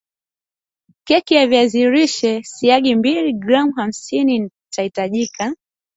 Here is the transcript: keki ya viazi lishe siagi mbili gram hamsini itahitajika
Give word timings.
keki 1.07 1.33
ya 1.35 1.47
viazi 1.47 1.89
lishe 1.91 2.43
siagi 2.43 2.95
mbili 2.95 3.33
gram 3.33 3.71
hamsini 3.71 4.51
itahitajika 4.71 5.53